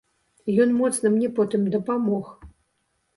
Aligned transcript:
Ён 0.63 0.71
моцна 0.77 1.11
мне 1.15 1.29
потым 1.39 1.67
дапамог. 1.75 2.25